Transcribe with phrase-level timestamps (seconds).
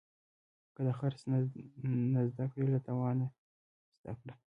[0.75, 1.19] که د خرڅ
[2.13, 3.25] نه زده کړې، له تاوانه
[4.01, 4.33] زده کړه.